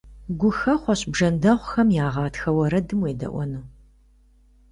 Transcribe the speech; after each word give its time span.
Гухэхъуэщ 0.39 1.01
бжэндэхъухэм 1.11 1.89
я 2.05 2.07
гъатхэ 2.13 2.49
уэрэдым 2.57 2.99
уедэӀуэну! 3.01 3.63